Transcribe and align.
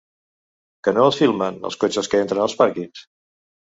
Que 0.87 0.93
no 0.95 1.03
els 1.11 1.21
filmen, 1.21 1.61
els 1.71 1.79
cotxes 1.87 2.13
que 2.15 2.25
entren 2.27 2.45
als 2.49 2.61
pàrquings? 2.65 3.09